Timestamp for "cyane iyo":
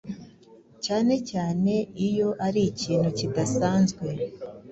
1.29-2.29